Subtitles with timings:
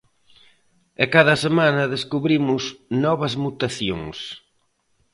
[1.03, 2.63] E cada semana descubrimos
[3.03, 4.17] novas mutacións.